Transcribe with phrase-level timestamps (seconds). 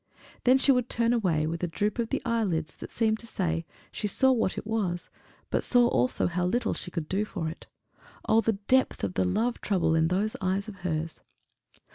[0.45, 3.27] Then she would turn away with a droop of the eye lids that seemed to
[3.27, 5.11] say she saw what it was,
[5.51, 7.67] but saw also how little she could do for it.
[8.27, 11.19] Oh the depth of the love trouble in those eyes of hers!